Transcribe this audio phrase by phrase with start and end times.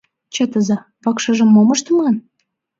[0.33, 2.15] —Чытыза: вакшыжым мом ыштыман?